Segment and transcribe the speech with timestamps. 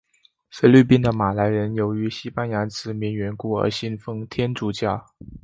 [0.49, 5.05] 菲律宾的马来人由于西班牙殖民缘故而信奉天主教。